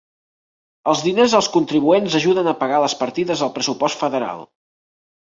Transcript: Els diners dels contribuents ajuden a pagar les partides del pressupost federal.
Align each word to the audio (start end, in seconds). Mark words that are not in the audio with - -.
Els 0.93 1.03
diners 1.07 1.35
dels 1.37 1.51
contribuents 1.59 2.17
ajuden 2.23 2.51
a 2.51 2.57
pagar 2.65 2.83
les 2.87 2.99
partides 3.05 3.47
del 3.47 3.57
pressupost 3.61 4.03
federal. 4.05 4.47